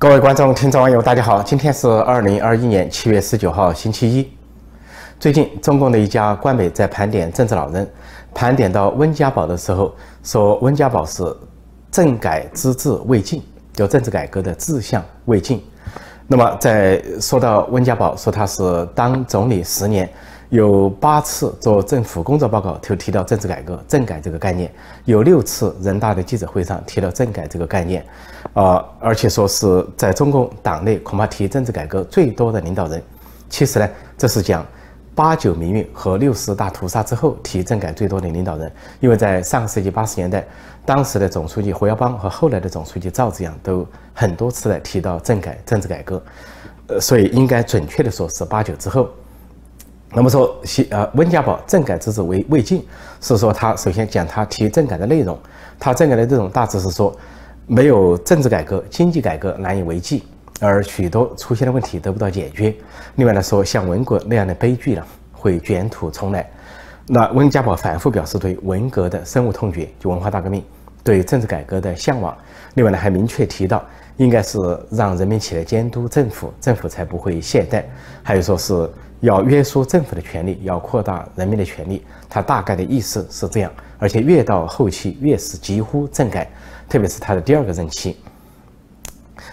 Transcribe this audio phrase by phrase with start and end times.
[0.00, 1.42] 各位观众、听众、网友，大家好！
[1.42, 4.26] 今天是二零二一年七月十九号，星期一。
[5.18, 7.86] 最近，中共的一家官媒在盘点政治老人，
[8.32, 11.22] 盘点到温家宝的时候，说温家宝是
[11.90, 13.42] 政改之志未尽，
[13.74, 15.62] 就政治改革的志向未尽。
[16.26, 20.08] 那么，在说到温家宝，说他是当总理十年。
[20.50, 24.70] 有八次做政府工作报告就提到政治改革、政改这个概念，
[25.04, 28.04] 有六次人大的记者会上提到政改这个概念，
[28.52, 33.00] 啊，而且说是在中共党内恐怕提政治改革最多的领导人。
[33.48, 34.66] 其实呢，这是讲
[35.14, 40.44] 八九民运和六四大屠杀之后提政改最多的领导人，因为在上个世纪八十年代，
[40.84, 46.20] 当时的总书记胡耀邦和后来的总书记赵紫阳都很多次的提到政改、政治改革，
[46.88, 49.08] 呃，所以应该准确的说是八九之后。
[50.12, 52.84] 那么说，西呃温家宝政改之志为未尽，
[53.20, 55.38] 是说他首先讲他提政改的内容，
[55.78, 57.16] 他政改的内容大致是说，
[57.68, 60.24] 没有政治改革，经济改革难以为继，
[60.60, 62.74] 而许多出现的问题得不到解决。
[63.14, 66.44] 另外来说，像文革那样的悲剧呢，会卷土重来。
[67.06, 70.64] 那温家宝反复表示对文革的深恶痛绝，就文化大革命，
[71.04, 72.36] 对政治改革的向往。
[72.74, 73.84] 另外呢，还明确提到，
[74.16, 74.58] 应该是
[74.90, 77.84] 让人民起来监督政府，政府才不会懈怠。
[78.24, 78.90] 还有说是。
[79.20, 83.70] 要约束政府的权利，要扩大人民的权利，他大概的意思是这样。
[83.98, 86.50] 而且越到后期，越是几乎政改，
[86.88, 88.16] 特别是他的第二个任期。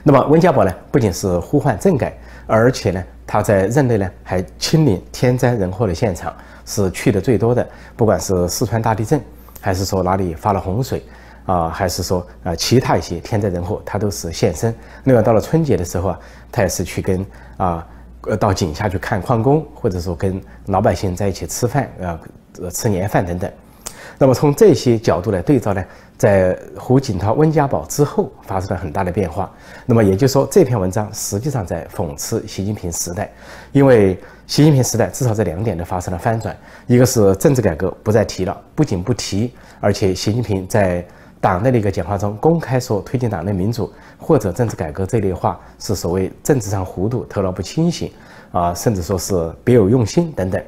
[0.04, 6.34] 那么温家宝呢，不仅是呼唤政改，而且呢，他在任内呢还亲临天灾人祸的现场，
[6.66, 7.68] 是去的最多的。
[7.98, 9.22] 不管是四川大地震，
[9.60, 11.04] 还是说哪里发了洪水，
[11.46, 14.74] 啊，还是说啊其他一些天灾人祸，他都是现身。
[15.04, 17.26] 另外到了春节的时候啊，他也是去跟
[17.58, 17.86] 啊。
[18.22, 23.52] 呃，到井下去看矿工，或者说跟老百姓在一起吃饭，呃，吃年饭等等。
[24.18, 25.84] 那么从这些角度来对照呢，
[26.18, 29.52] 在胡锦涛、温家宝之后发生了很大的变化。
[29.86, 33.32] 那么也就是说，这篇文章实际上在讽刺习近平时代，
[33.72, 36.56] 因为习近平时代至少这两点都发生了翻转：
[36.88, 41.06] 一个是政治改革不再提了，不仅不提，而且习近平在。
[41.40, 48.12] 党内的一个讲话中公开说推进党内民主或者政治改革这类话是所谓政治上糊涂、头脑不清醒
[48.52, 50.62] 啊，甚至说是别有用心等等。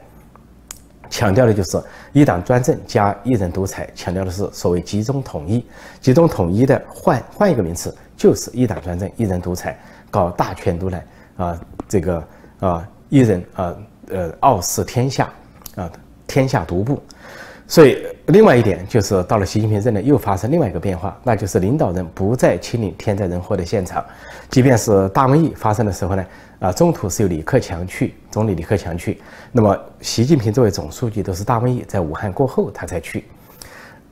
[1.10, 1.82] 强调的就是
[2.14, 5.66] 一党专政加一人独裁，强调的是所谓集中统一。
[6.00, 9.76] 集中统一的换换一个名词就是一党专政、一人独裁，
[10.12, 11.04] 搞大权独揽
[11.38, 12.24] 啊，这个
[12.60, 13.76] 啊一人啊
[14.10, 15.28] 呃傲视天下
[15.76, 15.92] 啊，
[16.28, 17.02] 天下独步。
[17.70, 24.04] 所以，另外一点就是到了习近平任内，又发生另外一个变化，那就是领导人不再亲临天灾人祸的现场，
[24.50, 26.26] 即便是大瘟疫发生的时候呢，
[26.58, 29.22] 啊，中途是由李克强去，总理李克强去，
[29.52, 33.26] 那么习近平作为总书记，都是大瘟疫在武汉过后他才去。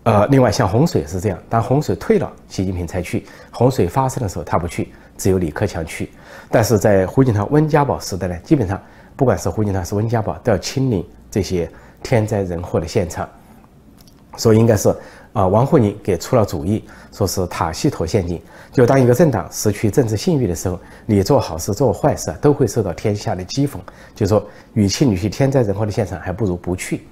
[0.03, 6.11] 呃，另外像洪水是这样，当洪水退了，习近平才去；洪水发生的时候他不去，只有李克强去。
[6.51, 8.79] 但是在胡锦涛、温家宝时代呢，基本上
[9.15, 11.67] 不管是胡锦涛还是温家宝，都要亲临这些
[12.03, 13.27] 天灾人祸的现场。
[14.37, 14.95] 所以应该是，
[15.33, 18.41] 啊，王沪宁给出了主意，说是塔西佗陷阱。
[18.71, 23.77] 就当一个政党失去政治信誉的时候，你做好事做坏事都会受到天下的讥讽。
[24.13, 27.07] 就说，与其你去天灾人祸的现场，还不如不去。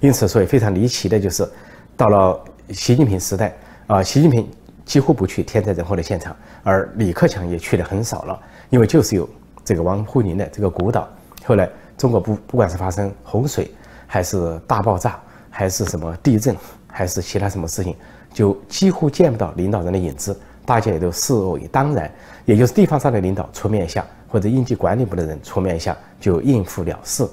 [0.00, 1.48] 因此，所以非常离奇的就是，
[1.96, 2.38] 到了
[2.70, 3.56] 习近平时代，
[3.86, 4.46] 啊，习近平
[4.84, 8.38] 几乎不去天灾人祸的现场，而李克强也去的很少了，
[8.68, 9.26] 因为就是有
[9.64, 11.08] 这个王沪宁的这个鼓捣。
[11.46, 11.66] 后来，
[11.96, 13.70] 中国不不管是发生洪水，
[14.06, 15.18] 还是大爆炸。
[15.56, 16.54] 还是什么地震，
[16.86, 17.96] 还是其他什么事情，
[18.30, 22.12] 就几乎见不到领导人的影子，大家也都视为当然。
[22.44, 27.26] 也就是地方上的领导出面一下，或者应急管理部的人出面一下，就应付了事。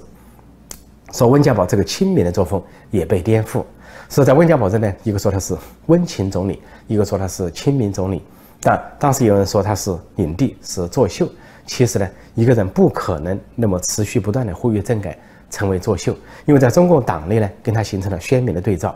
[1.12, 3.62] 说温家宝这个亲民的作风也被颠覆。
[4.08, 5.54] 是在温家宝这呢，一个说他是
[5.86, 8.22] 温情总理，一个说他是亲民总理。
[8.62, 11.28] 但当时有人说他是影帝，是作秀。
[11.66, 15.18] 其实呢，一个人不可能那么持续不断的呼吁政改。
[15.54, 16.12] 成为作秀，
[16.46, 18.92] 因为在中共党内呢，跟他形成了鲜明的对照。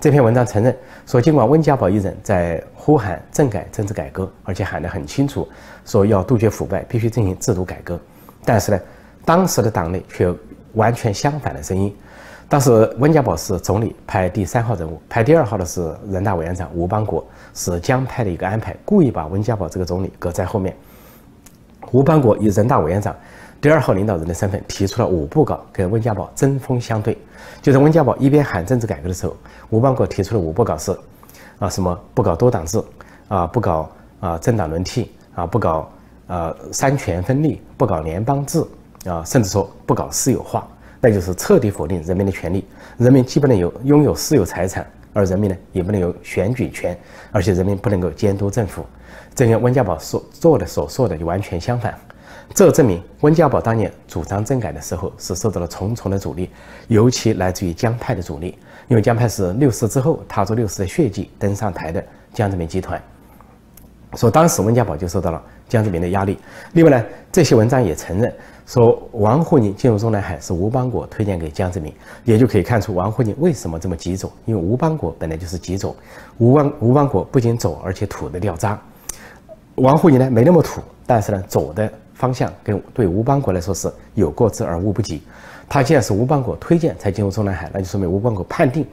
[0.00, 0.76] 这篇文章承认
[1.06, 5.48] 说，尽管温家宝一人在呼喊政改、政治改革，而且喊得很清楚，
[5.84, 8.00] 说要杜绝腐败，必须进行制度改革，
[8.44, 8.80] 但是呢，
[9.24, 10.34] 当时的党内却
[10.72, 11.94] 完全相反的声音。
[12.48, 17.24] 当时温家宝是总理排第三号人物，排第二号的是人大委员长吴邦国，
[17.54, 20.76] 是江派的一个安排，故意把温家宝这个总理搁在后面。
[21.92, 23.14] 吴邦国以人大委员长。
[23.62, 27.16] 第二号领导人的身份提出了五部稿，跟温家宝针锋相对。
[27.62, 29.36] 就在温家宝一边喊政治改革的时候，
[29.70, 30.90] 吴邦国提出了五部稿是：
[31.60, 32.82] 啊，什么不搞多党制，
[33.28, 33.88] 啊，不搞
[34.18, 35.88] 啊政党轮替，啊，不搞
[36.26, 38.66] 啊三权分立，不搞联邦制，
[39.04, 40.66] 啊，甚至说不搞私有化，
[41.00, 42.64] 那就是彻底否定人民的权利。
[42.98, 46.98] 人民既不能有拥有私有财产，而人民呢也不能有选举权，
[47.30, 48.84] 而且人民不能够监督政府。
[49.36, 51.96] 这跟温家宝所做的所说的就完全相反。
[52.54, 56.50] 这证明温家宝当年主张政改的时候是受到了重重的阻力，
[56.88, 58.56] 尤其来自于江派的阻力。
[58.88, 62.04] 因为江派是六四之后踏着六四的血迹登上台的
[62.34, 63.00] 江泽民集团，
[64.16, 66.36] 说当时温家宝就受到了江泽民的压力。
[66.72, 68.30] 另外呢，这些文章也承认
[68.66, 71.94] 说王沪宁进入中南海是吴邦国推荐给江泽民，
[72.24, 74.30] 也就可以看出王沪宁为什么这么急走。
[74.44, 75.96] 因为吴邦国本来就是急走，
[76.36, 78.78] 吴邦吴邦国不仅走，而且土的掉渣。
[79.76, 81.90] 王沪宁呢没那么土，但是呢走的。
[82.22, 85.20] 方向跟对吴邦国来说是有过之而无不及。
[85.68, 88.86] 他既然是吴邦国推荐才进入中南海，那就说明吴邦国判定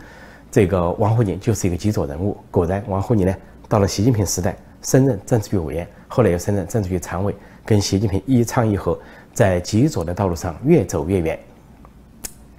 [0.50, 2.36] 这个王沪宁就是一个极左人物。
[2.50, 3.36] 果然，王沪宁呢
[3.68, 8.98] 到了习近平时代升任政治局委员，后来又升任政治局常委，跟习近平一唱一和，
[9.32, 11.38] 在极左的道路上越走越远。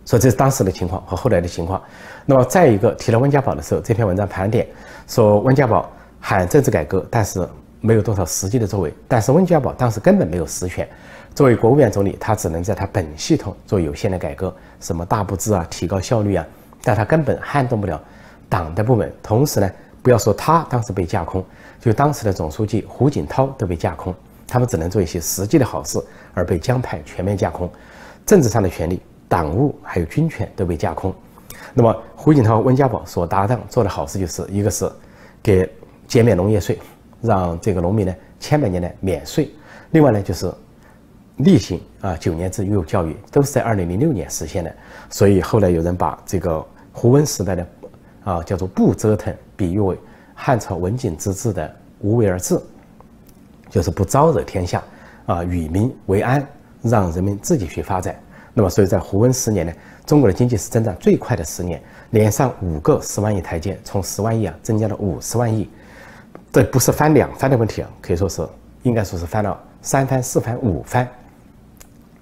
[0.04, 1.82] 所以这是当时的情况和后来的情况。
[2.24, 4.64] 那么再一个提到温家宝的时候，这篇文章盘点
[5.08, 5.90] 说温家宝
[6.20, 7.44] 喊政治改革，但是。
[7.80, 10.88] 没有多少实际的作为，但是温家宝当时根本没有实权，
[11.34, 16.46] 作为国务院总理，他只能在他本系统做有限的改革，什么大布置啊，提高效率啊，
[16.82, 18.00] 但他根本撼动不了
[18.48, 19.10] 党的部门。
[19.22, 19.70] 同时呢，
[20.02, 21.44] 不要说他当时被架空，
[21.80, 24.14] 就当时的总书记胡锦涛都被架空，
[24.46, 25.98] 他们只能做一些实际的好事，
[26.34, 27.70] 而被江派全面架空。
[28.26, 31.14] 政治上的权利、党务还有军权都被架空。
[31.72, 34.90] 那么胡锦涛、温家宝所搭档做的好事，就是一个是
[35.42, 35.68] 给
[36.06, 36.78] 减免农业税。
[37.20, 39.50] 让这个农民呢千百年的免税，
[39.90, 40.52] 另外呢就是
[41.36, 44.74] 例行啊九年制义务教育都是在二零零六年实现的，
[45.08, 47.66] 所以后来有人把这个胡温时代的
[48.24, 49.98] 啊叫做不折腾比喻为
[50.34, 52.58] 汉朝文景之治的无为而治，
[53.68, 54.82] 就是不招惹天下
[55.26, 56.46] 啊与民为安，
[56.82, 58.18] 让人民自己去发展。
[58.52, 59.72] 那么所以在胡温十年呢，
[60.04, 61.80] 中国的经济是增长最快的十年，
[62.10, 65.70] 连上五个十万亿台阶，从十万亿啊增加了五十万亿。
[66.52, 68.46] 这不是翻两番的问题啊，可以说是
[68.82, 71.08] 应该说是翻了三番、四番、五番。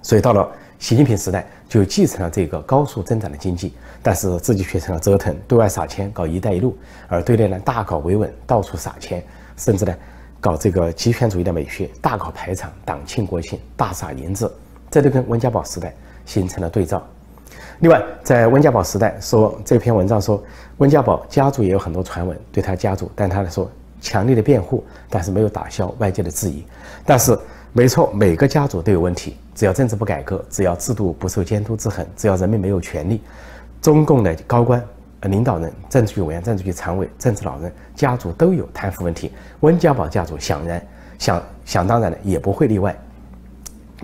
[0.03, 0.47] 所以到了
[0.79, 3.73] 习近平时代，就继承了这个高速增长的经济，
[4.03, 6.77] 但是自己却成了折腾，对外撒钱搞“一带一路”，
[7.09, 9.23] 而对内呢大搞维稳，到处撒钱，
[9.57, 9.95] 甚至呢
[10.41, 14.51] 搞这个极权主义的美学，大搞排场、党庆国庆，大撒银子，
[14.91, 15.95] 这都跟温家宝时代
[16.27, 17.03] 形成了对照。
[17.81, 20.43] 另外，在温家宝时代，说这篇文章说
[20.77, 23.71] 温家宝家族也有很多传闻，对他家族，但他来说。
[24.01, 26.65] 强烈的辩护，但是没有打消外界的质疑。
[27.05, 27.39] 但是，
[27.73, 29.37] 没错，每个家族都有问题。
[29.55, 33.21] 只要政治不改革，只要制度不受监督制衡，只要人民没有权利，
[33.83, 34.83] 中共的高官、
[35.23, 39.33] 领导人、政治局委员、政治局常委、政治老人家族都有贪腐问题。
[39.61, 40.87] 温家宝家族想然
[41.19, 42.97] 想想当然的也不会例外。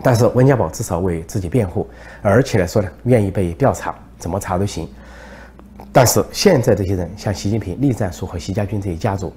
[0.02, 1.88] 但是温家宝至少为自己辩护，
[2.20, 4.88] 而且来说呢，愿意被调查，怎么查都行。
[5.92, 9.32] 但是现在这些人，像习近平、栗战书和习家军这些家族。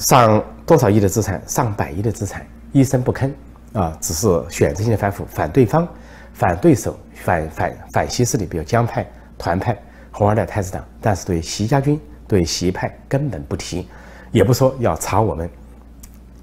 [0.00, 3.30] 上多少亿的资产，上百亿的资产，一声不吭
[3.74, 5.86] 啊，只是选择性的反腐，反对方，
[6.32, 9.06] 反对手，反反反西势力，比如江派、
[9.36, 9.76] 团派、
[10.10, 10.82] 红二代、太子党。
[11.02, 13.86] 但是对习家军、对习派根本不提，
[14.32, 15.48] 也不说要查我们。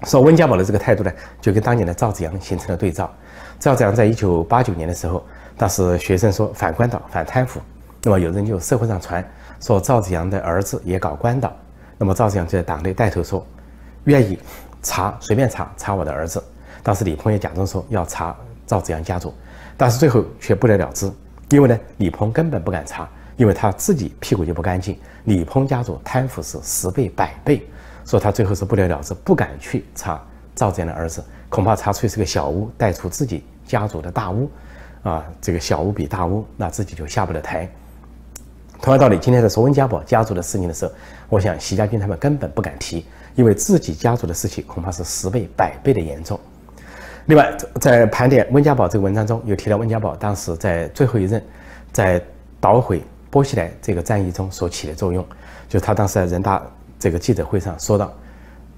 [0.04, 3.12] 说温家宝的这个态度呢，就跟当年的赵子阳形成了对照。
[3.58, 5.26] 赵子阳在一九八九年的时候，
[5.56, 7.60] 当时学生说反官导、反贪腐，
[8.04, 9.28] 那么有人就社会上传
[9.58, 11.52] 说赵子阳的儿子也搞官导。
[11.98, 13.44] 那么赵子阳就在党内带头说，
[14.04, 14.38] 愿意
[14.82, 16.42] 查随便查查我的儿子。
[16.82, 18.34] 当时李鹏也假装说要查
[18.66, 19.34] 赵子阳家族，
[19.76, 21.12] 但是最后却不了了之，
[21.50, 23.06] 因为呢李鹏根本不敢查，
[23.36, 24.96] 因为他自己屁股就不干净。
[25.24, 27.66] 李鹏家族贪腐是十倍百倍，
[28.06, 30.22] 说他最后是不了了之，不敢去查
[30.54, 34.48] 赵子阳的儿子，恐怕查出是个小巫，带出自己家族的大巫，
[35.02, 37.68] 啊，这个小巫比大巫，那自己就下不了台。
[38.80, 40.92] 同样道理，今天在说温家宝家族的事情的时候，
[41.28, 43.04] 我想习家军他们根本不敢提，
[43.34, 46.38] 因为自己家族的事情恐怕是十倍、百倍的严重。
[47.26, 51.42] 另外，在盘点温家宝这个文章中，有提到温家宝当时在最后一任，
[51.92, 52.22] 在
[52.60, 55.26] 捣毁波西来这个战役中所起的作用，
[55.68, 56.62] 就是他当时在人大
[57.00, 58.12] 这个记者会上说到，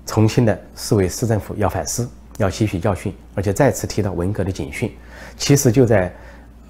[0.06, 4.90] 重庆的市委市政府要反思，要吸取教训，而且再次提到文革的警讯。
[5.36, 6.10] 其实就在。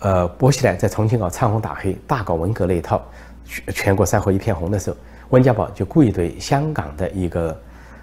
[0.00, 3.02] 呃，薄熙来在重庆搞唱红打黑，大搞文革那一套，
[3.45, 4.97] 全全国山河一片红的时候，
[5.28, 7.54] 温家宝就故意对香港的一个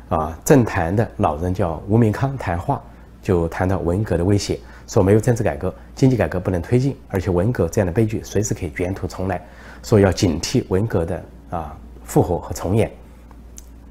[0.09, 2.79] 啊政坛的老人叫吴明康谈话，
[3.19, 9.43] 就谈到文革的威胁，说没有政治改革，经济改革不能推进，而且文革这样的悲剧随时可以卷土重来，
[9.81, 12.91] 说要警惕文革的啊复活和重演。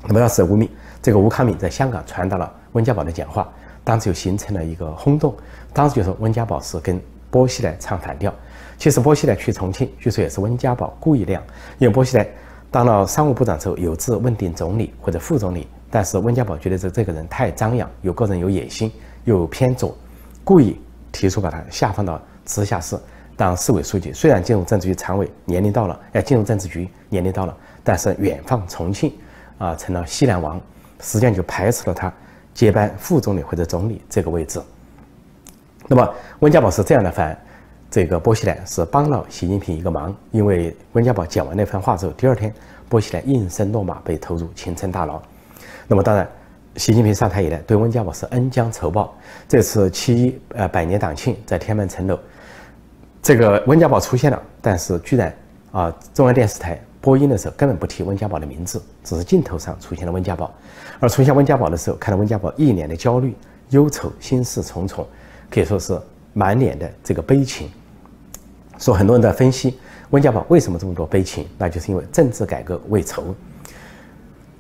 [0.06, 0.68] 那么当时吴明
[1.02, 5.36] 这个吴康敏在香港传达了温家宝的讲话，当时就形成了一个轰动，
[5.72, 7.02] 当时就说温家宝是跟。
[7.30, 8.35] 波西来唱反调，
[8.78, 11.42] 其实波西来去重庆，据说也是温家宝故意那样，
[11.78, 12.26] 因为波西来
[12.71, 18.92] 当了商务部长之后，有志问鼎总理或者副总理，但是温家宝觉得这这个人太张扬，有个人有野心，
[19.25, 19.97] 又偏左，
[20.45, 20.80] 故意
[21.12, 22.99] 提出把他下放到直辖市
[23.37, 24.12] 当市委书记。
[24.12, 29.12] 虽然进入政治局常委年龄到了，要进入政治局年龄到了，但是远放重庆
[29.59, 30.61] 啊，成了西南王，
[31.00, 32.12] 实际上就排斥了他
[32.54, 34.61] 接班副总理或者总理这个位置。
[35.88, 37.37] 那么温家宝是这样的反。
[37.88, 42.52] 这个薄熙来是帮了习近平一个忙，因为温家宝讲完那番话之后，第二天
[42.88, 45.23] 薄熙来应声落马，被投入青城大牢。
[45.87, 46.28] 那么当然，
[46.75, 49.14] 习近平上台以来对温家宝是恩将仇报。
[49.49, 52.19] 这次七一呃百年党庆在天安门城楼，
[53.23, 55.35] 这个温家宝出现了，但是居然
[55.71, 60.52] 啊中央电视台播音的时候根本不提温家宝的名字，只是镜头上出现了温家宝。
[60.99, 63.35] 而出现温家宝的时候，看到温家宝一脸的焦虑、
[63.71, 65.07] 忧愁、心事重重，
[65.50, 65.99] 可以说是
[66.33, 67.71] 满脸的这个悲情。
[68.79, 69.79] 说很多人在分析
[70.11, 73.35] 温家宝为什么这么多悲情，那就是因为政治改革未酬。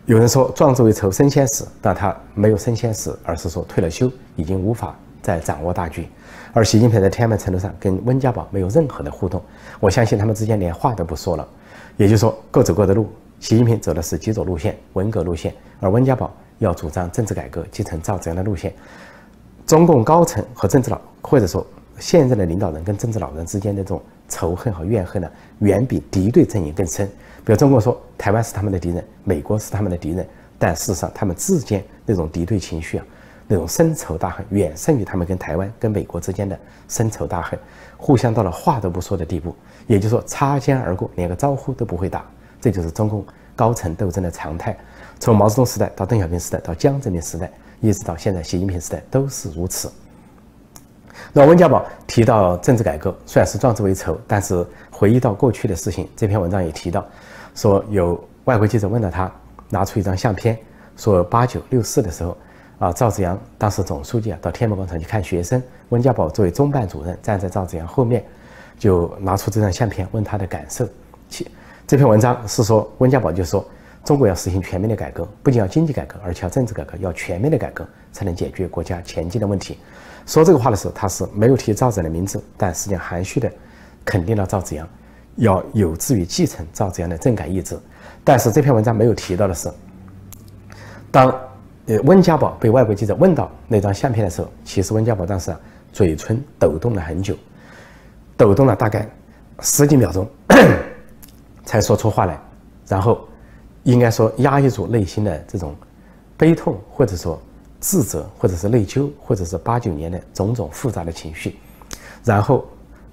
[0.06, 6.08] 有人说壮志未酬身先死，但他没有身先死，而是说退了休，已经无法再掌握大局。
[6.52, 9.42] 而习近平在天安门城楼上跟温家宝没有任何的互动，
[9.80, 11.46] 我相信他们之间连话都不说了。
[11.96, 18.72] 也就是说各走各的路，习近平走的是极左路线、文革路线，而温家宝要主张政治改革，继承赵紫阳的路线。
[19.66, 21.66] 中共高层和政治老，或者说。
[21.98, 25.26] 现在的领导人跟政治老人之间的这种仇恨和怨恨呢，
[25.60, 27.08] 远比敌对阵营更深。
[27.42, 33.04] 比如中国说台湾是他们的敌人，美国是他们的敌人，但事实上他们之间那种敌对情绪啊，
[33.48, 37.58] 那种深仇大恨，远胜于他们跟台湾、跟美国之间的深仇大恨，
[37.96, 39.56] 互相到了话都不说的地步。
[39.86, 42.26] 也就是说，擦肩而过，连个招呼都不会打。
[42.60, 44.76] 这就是中共高层斗争的常态。
[45.18, 49.90] 从毛泽东时代到邓小平时代，到江泽民时代，一直到现在习近平时代，都是如此。
[51.32, 57.04] 那温家宝提到政治改革，虽然是壮志未酬，但是回忆到过去的事情，这篇文章也提到，
[57.54, 59.30] 说有外国记者问到他，
[59.68, 60.58] 拿出一张相片，
[60.96, 62.36] 说八九六四的时候，
[62.78, 68.24] 啊，赵紫阳当时总书记啊到天安门广场去看学生，温家宝作为中办主任站在赵紫阳后面，
[68.78, 70.86] 就拿出这张相片问他的感受。
[71.28, 71.46] 其
[71.86, 73.66] 这篇文章是说温家宝就说，
[74.06, 79.76] 中国要实行全面的改革，不仅要经济改革，而且要政治改革，要全面的改革才能解决国家前进的问题。
[80.26, 83.50] 说这个话的时候，他是没有提赵子阳的名字，但实际上含蓄的
[84.04, 84.88] 肯定了赵子阳
[85.34, 87.76] 要有志于继承赵子阳的政改意志。
[88.22, 89.68] 但是这篇文章没有提到的是，
[91.10, 91.28] 当
[91.86, 95.52] 呃温家宝被外国记者问到那张相片的时候，其实温家宝当时
[95.92, 97.36] 嘴唇抖动了很久，
[98.36, 99.08] 抖动了大概
[99.62, 100.28] 十几秒钟
[101.64, 102.40] 才说出话来，
[102.86, 103.28] 然后
[103.86, 105.74] 应该说压抑住内心的这种
[106.36, 107.40] 悲痛，或者说。
[107.78, 111.56] 自责，或者是内疚，或者是八九年的种种复杂的情绪，
[112.24, 112.64] 然后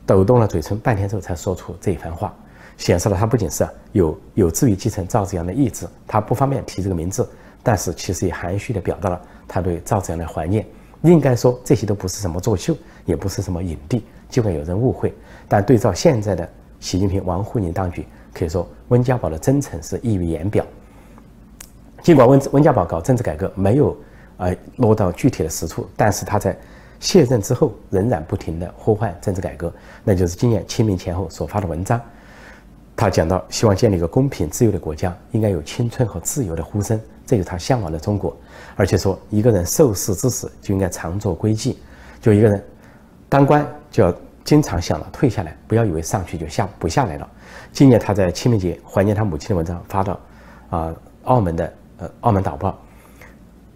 [0.05, 2.33] 抖动了嘴唇，半天之后才说出这一番话，
[2.77, 7.27] 显示了他不仅是有有志于继承赵子阳的意志，他不方便提这个名字，
[7.61, 10.65] 但是其实也含蓄地表达了他对赵子阳的怀念。
[11.01, 12.75] 应该说这些都不是什么作秀，
[13.05, 15.13] 也不是什么影帝，尽管有人误会，
[15.47, 16.49] 但对照现在的
[16.79, 20.65] 习近平、王沪宁当局，可以说温家宝的真诚是溢于言表。
[22.01, 23.95] 尽管温温家宝搞政治改革没有。
[24.37, 26.57] 呃落到具体的实处，但是他在
[26.99, 29.71] 卸任之后仍然不停地呼唤政治改革，
[30.03, 32.01] 那就是今年清明前后所发的文章。
[32.95, 38.35] 他讲到，希望建立一个公平自由的国家，应该有青春和自由的呼声，这是他向往的中国。
[38.75, 41.77] 而且说，一个人受事之时就应该常做规矩，
[42.19, 42.61] 就一个人
[43.29, 44.13] 当官就要
[44.43, 47.29] 经常想了退下来，不要以为上去就下不下来了。
[47.71, 50.19] 今年他在清明节怀念他母亲的文章发到
[50.69, 52.77] 啊澳门的呃澳门导报。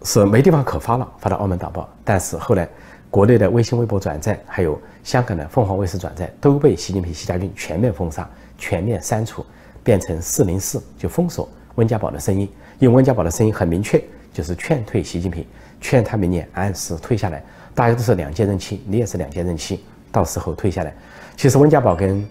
[0.04, 1.88] 是没地方可发了，发到澳门导报。
[2.04, 2.68] 但是后来，
[3.10, 9.44] 国内的微信、微博转载，还有香港的凤凰卫视转载，都被习近平、习家军全面封杀、全面删除，
[9.82, 12.48] 变成四零四，就封锁温家宝的声音。
[12.78, 14.00] 因为温家宝的声音很明确，
[14.32, 15.44] 就是劝退习近平，
[15.80, 17.42] 劝他明年按时退下来。
[17.74, 20.94] 大家都是两届任期，你也是两届任期，到时候退下来。
[21.36, 22.28] 其实温家宝跟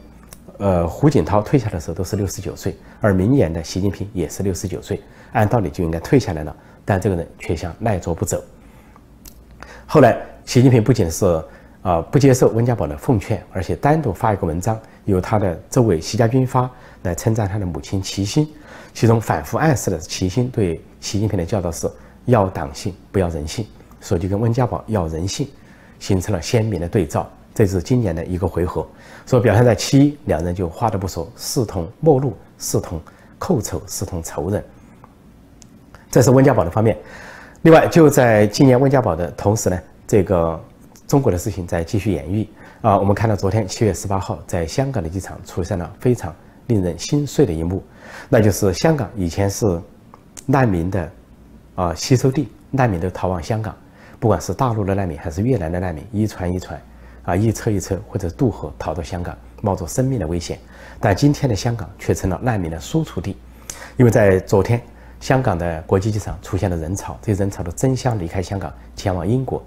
[0.58, 6.56] 呃胡锦涛退下的时候都是六十九岁，而明年的习近平也是六十九岁，按道理就应该退下来了。
[6.84, 8.42] 但这个人却想赖着不走。
[9.86, 11.26] 后来，习近平不仅是
[11.82, 16.70] 啊不接受温家宝的奉劝，而且单独发一个文章，由他的周围习家军发
[17.04, 18.48] 来称赞他的母亲齐心，
[18.94, 21.90] 其中反复暗示了齐心对习近平的教导是
[22.26, 23.66] 要党性不要人性，
[24.02, 25.48] 所以就跟温家宝要人性
[26.00, 27.30] 形成了鲜明的对照。
[27.58, 28.88] 这是今年的一个回合，
[29.26, 33.02] 所以表现在七两人就话都不说，视同陌路，视同
[33.40, 34.64] 寇仇，视同仇人。
[36.12, 36.96] 这是温家宝的方面，
[37.64, 40.64] 另外就在今年温家宝的同时呢，这个
[41.08, 42.46] 中国的事情在继续演绎
[42.84, 42.96] 啊。
[43.00, 46.32] 我们看到昨天七月十八号在香港的机场出现了非常
[46.68, 47.82] 令人心碎的一幕，
[48.30, 49.66] 那就是香港以前是
[50.46, 51.12] 难民的
[51.74, 53.76] 啊吸收地，难民都逃往香港，
[54.20, 56.80] 不管是大陆的难民还是越南的难民，一船一船
[57.28, 60.58] 啊一车一车或者渡河逃到香港，冒着生命的危险。
[60.98, 63.36] 但今天的香港却成了难民的输出地，
[63.98, 64.82] 因为在昨天，
[65.20, 69.62] 香港的国际机场出现了人潮，这些人潮都争相离开香港，前往英国。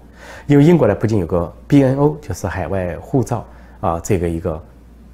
[0.47, 3.45] 因为英国呢，不仅有个 BNO，就是海外护照
[3.79, 4.63] 啊，这个一个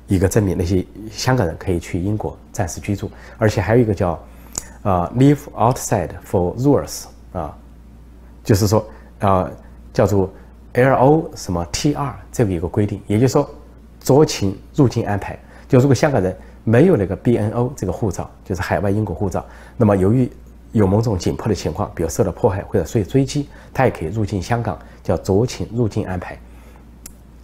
[0.08, 4.12] 一个证明那些香港人可以去英国暂时居住，而且还有一个叫
[4.84, 7.56] 啊 Live Outside for Rules 啊，
[8.44, 8.90] 就是说
[9.20, 9.52] 啊
[9.94, 10.30] 叫做
[10.78, 13.50] LO 什么 TR 这个一个规定，也就是说
[14.04, 15.38] 酌情入境安排。
[15.68, 19.44] 就如果香港人没有那个 BNO 这个护照，就是海外英国护照，
[19.76, 20.32] 那么由于
[20.74, 26.38] 有某种紧迫的情况，比如受到迫害或者受追击，他也可以入境香港，叫酌情入境安排。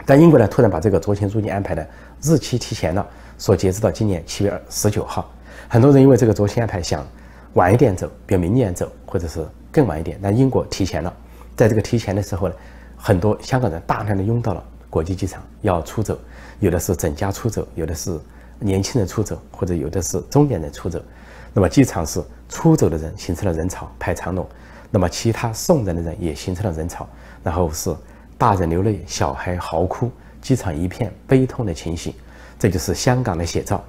[0.06, 1.88] 但英国呢，突然把这个酌情入境安排的
[2.22, 3.06] 日期提前了，
[3.40, 5.30] 说截止到今年七月二十九号。
[5.68, 7.06] 很多人因为这个酌情安排想
[7.54, 10.20] 晚一点走，比如明年走，或者是更晚一点。
[10.22, 11.12] 但英国提前了，
[11.56, 12.56] 在这个提前的时候呢，
[13.06, 16.18] 很多香港人大量的拥到了国际机场要出走，
[16.62, 18.18] 有的是整家出走，有的是
[18.60, 21.04] 年轻人出走，或者有的是中年人出走。
[21.52, 24.48] 那么机场是出走的人形成了人潮排长龙，
[24.90, 27.06] 那么其他送人的人也形成了人潮，
[27.44, 27.94] 然后是
[28.38, 30.10] 大人流泪，小孩嚎哭，
[30.42, 32.14] 机场一片悲痛的情形，
[32.58, 33.84] 这就是香港的写照。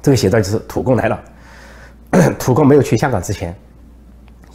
[0.00, 1.22] 这个写照就是土共来了。
[2.38, 3.54] 土共没有去香港之前，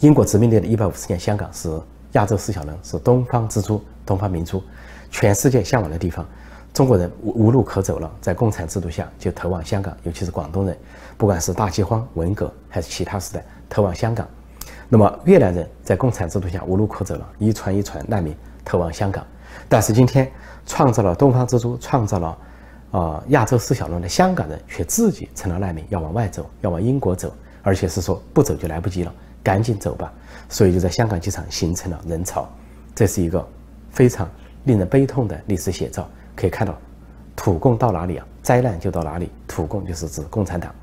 [0.00, 1.80] 英国殖民地的一百五十年，香港是
[2.12, 4.62] 亚洲四小龙，是东方之珠、东方明珠，
[5.10, 6.26] 全世界向往的地方。
[6.74, 10.76] 中国人无无路可走了，在共产制度下就投往香港，尤其是广东人，
[11.18, 14.26] 不管是大饥荒、文革还是其他时代，投往香港。
[14.88, 19.22] 那么越南人在共产制度下无路可走了，一船一船难民投往香港。
[19.68, 20.30] 但是今天
[20.66, 22.38] 创造了东方之珠、创造了
[22.90, 30.12] 啊亚洲四小龙的香港人，却自己成了难民，要往外走，要往英国走，而且是说不走就来不及了，赶紧走吧。
[30.48, 32.48] 所以就在香港机场形成了人潮，
[32.94, 33.46] 这是一个
[33.90, 34.28] 非常
[34.64, 36.06] 令人悲痛的历史写照。
[36.36, 36.76] 可以看到，
[37.34, 39.30] 土共到哪里啊，灾难就到哪里。
[39.48, 40.74] 土共就是指共产党。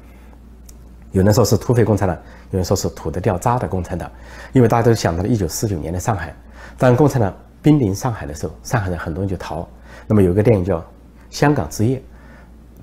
[1.12, 2.16] 有人说是土匪共产党，
[2.52, 4.12] 有人说是土得掉渣的共产党。
[4.54, 6.34] 因为大家都想到了一九四九年的上海，
[6.78, 9.68] 当共产党兵临上海的时候，上海人很多人就逃。
[10.08, 10.78] 那么有个电影叫
[11.30, 11.98] 《香港之夜》，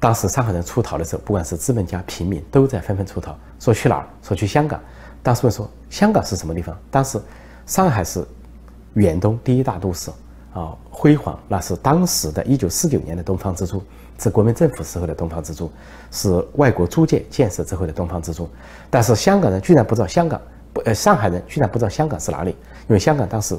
[0.00, 4.07] 当时上海人出逃的时候，不管是资本家、平民，都在纷纷出逃，说去哪儿？
[4.22, 4.81] 说去香港。
[5.26, 6.78] 当时问说香港是什么地方？
[6.88, 7.20] 当时
[7.66, 8.24] 上海是
[8.94, 10.08] 远东第一大都市。
[10.54, 13.82] 啊，辉煌，那是当时的一九四九年的东方之珠，
[14.18, 15.70] 是国民政府时候的东方之珠，
[16.10, 18.48] 是外国租界建设之后的东方之珠。
[18.88, 20.40] 但是香港人居然不知道香港，
[20.72, 22.52] 不呃，上海人居然不知道香港是哪里，
[22.88, 23.58] 因为香港当时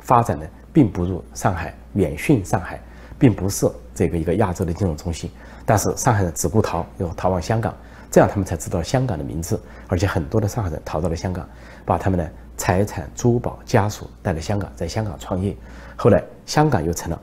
[0.00, 2.78] 发展的并不如上海，远逊上海，
[3.18, 5.28] 并不是这个一个亚洲的金融中心。
[5.64, 7.74] 但是上海人只顾逃，又逃往香港，
[8.10, 9.60] 这样他们才知道香港的名字。
[9.88, 11.48] 而且很多的上海人逃到了香港，
[11.84, 15.56] 把他们的财产、珠宝、家属带到香港，在香港创业。
[15.96, 16.22] 后来。
[16.46, 17.20] 香港又成了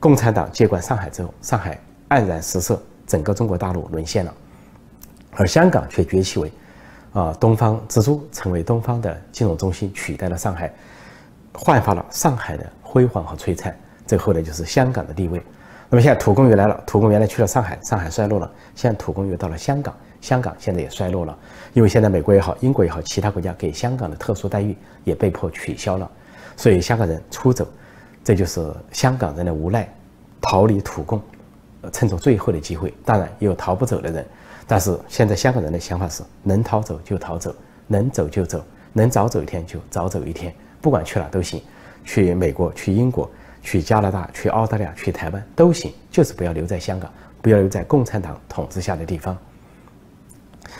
[0.00, 4.32] 共产党接管上海之后，上海黯然失色，整个中国大陆沦陷了，
[5.32, 6.50] 而香港却崛起为
[7.12, 10.72] 啊东方之珠，成为东方的金融中心，取代了上海，
[11.52, 13.76] 焕发了上海的辉煌和璀璨。
[14.06, 15.42] 这后来就是香港的地位。
[15.90, 21.38] 那么现在土工又来了，土工原来去了上海，上海衰落了，现在土工又到了香港，香港现在也衰落了，
[21.74, 26.10] 因为现在美国也好，英国也好，其他国家给香港的特殊待遇也被迫取消了，
[26.56, 27.68] 所以香港人出走。
[28.24, 29.86] 这就是香港人的无奈，
[30.40, 31.20] 逃离土共，
[31.92, 32.94] 趁着最后的机会。
[33.04, 34.24] 当然也有逃不走的人，
[34.66, 37.54] 但是现在香港人的想法是：能逃走就逃走，
[37.86, 41.60] 能走就走，能早走一天就早走一天，不管去哪都行，
[42.02, 43.30] 去美国、去英国、
[43.62, 49.36] 去加拿大、去澳大利亚、去台湾都行，就是不要留在香港，不要留在共产党统治下的地方。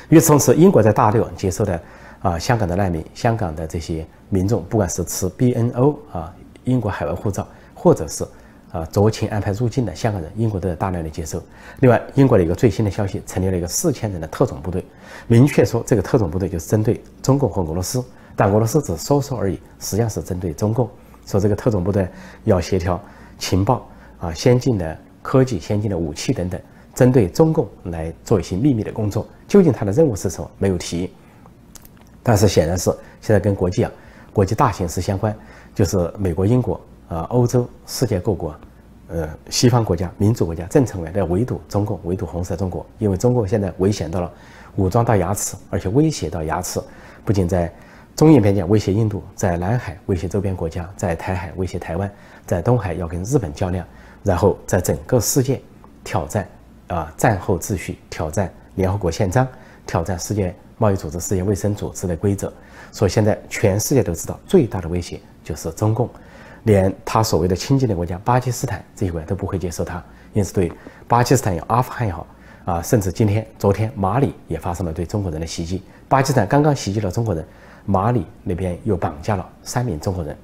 [0.08, 1.80] 与此同时，英国在大陆接受的
[2.20, 6.34] 啊香港的难民、香港的这些民众，不管是持 BNO 啊。
[6.66, 8.24] 英国海外护照，或者是
[8.72, 11.38] 啊酌情安排入境的香港人，英国都在大量的接收。
[11.80, 14.82] 另外，英国的一个最新的消息，成立了一个四千人的特种部队，
[15.26, 18.02] 明确说这个特种部队就是针对中共和俄罗斯，
[18.34, 20.88] 但俄罗斯只说说而已，实际上是针对中共。
[21.26, 22.08] 说这个特种部队
[22.44, 22.98] 要协调
[23.38, 23.86] 情报
[24.18, 26.58] 啊、先进的科技、先进的武器等等，
[26.94, 29.26] 针对中共来做一些秘密的工作。
[29.48, 30.50] 究竟他的任务是什么？
[30.59, 31.12] 没有提。
[32.22, 33.92] 但是显然是现在跟国际啊、
[34.33, 35.37] 国际大形势相关。
[35.74, 38.54] 就是美国、英国啊、欧洲、世界各国，
[39.09, 44.33] 呃，西方国家、民主国家正成为在围堵中共、围堵红色中国，因为中国现在危险到了
[44.76, 46.80] 武装到牙齿，而且威胁到牙齿，
[47.24, 47.74] 不仅在
[48.14, 52.09] 中印边界威胁印度，在南海威胁周边国家，在台海威胁台湾，
[52.46, 53.85] 在东海要跟日本较量，
[54.22, 55.61] 然后在整个世界
[56.04, 56.48] 挑战
[56.88, 59.47] 啊战后秩序，挑战联合国宪章，
[59.87, 62.53] 挑战世界贸易组织、世界卫生组织的规则。
[62.92, 66.09] 所以现在全世界都知道，最大的威胁就是中共，
[66.64, 70.03] 连他所谓的亲近的国家巴基斯坦这一块都不会接受他。
[70.33, 70.70] 因此，对
[71.09, 72.27] 巴基斯坦也好，阿富汗也好，
[72.64, 75.83] 啊，甚至今天、昨天马里也发生了对中国人的袭击。
[76.09, 77.44] 巴基斯坦刚刚袭击了中国人，
[77.85, 80.37] 马里那边又绑架了三名中国人。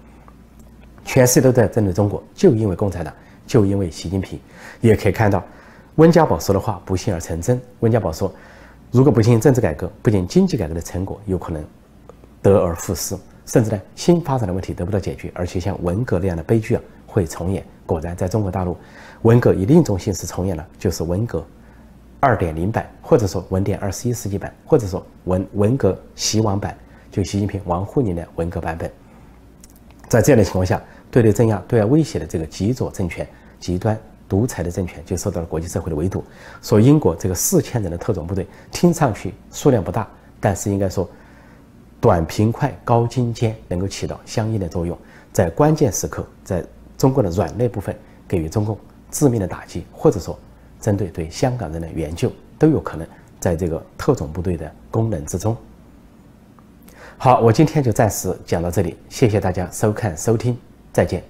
[1.04, 3.12] 全世界都在针对中国，就因为共产党，
[3.46, 4.38] 就因为习近平。
[4.80, 5.42] 也可以看到，
[6.00, 7.60] 温家宝说的话不幸而成真。
[7.80, 8.32] 温家宝说，
[8.90, 11.62] 如果不进行政治改革，不仅经济改革的成果有可能
[12.40, 17.62] 得而复失，甚至呢，新发展的问题得不到解决，而且像文革那样的悲剧啊会重演。
[17.84, 18.78] 果然，在中国大陆，
[19.22, 21.44] 文革以另一种形式重演了，就是文革
[22.18, 26.74] 二点零版，或者说文典二十一世纪版，或者说文文革习王版，
[27.10, 28.90] 就习近平、王沪宁的文革版本。
[30.08, 33.94] 在这样的情况下，对内镇压、对外威胁的这个极左政权、极端
[34.30, 36.24] 独裁的政权，就受到了国际社会的围堵。
[36.62, 41.10] 说英国这个四千人的特种部队，听上去数量不大，但是应该说，
[42.00, 44.96] 短平快、高精尖，能够起到相应的作用，
[45.32, 46.64] 在关键时刻，在
[46.96, 47.94] 中国的软肋部分
[48.28, 48.78] 给予中共
[49.10, 50.38] 致命的打击，或者说
[50.80, 53.04] 针对对香港人的援救，都有可能
[53.40, 55.56] 在这个特种部队的功能之中。
[57.18, 60.56] 好，我今天就暂时讲到这里，谢谢大家收看收听。
[60.92, 61.29] 再见。